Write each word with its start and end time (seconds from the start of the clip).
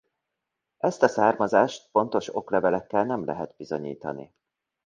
Ezt 0.77 1.03
a 1.03 1.07
származást 1.07 1.91
pontos 1.91 2.35
oklevelekkel 2.35 3.03
nem 3.05 3.25
lehet 3.25 3.55
bizonyítani. 3.57 4.35